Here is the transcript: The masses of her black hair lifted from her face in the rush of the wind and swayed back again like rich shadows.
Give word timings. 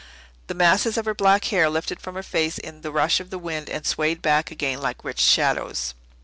The 0.47 0.55
masses 0.55 0.97
of 0.97 1.05
her 1.05 1.13
black 1.13 1.45
hair 1.45 1.69
lifted 1.69 1.99
from 2.01 2.15
her 2.15 2.23
face 2.23 2.57
in 2.57 2.81
the 2.81 2.91
rush 2.91 3.19
of 3.19 3.29
the 3.29 3.37
wind 3.37 3.69
and 3.69 3.85
swayed 3.85 4.19
back 4.19 4.49
again 4.49 4.81
like 4.81 5.03
rich 5.03 5.19
shadows. 5.19 5.93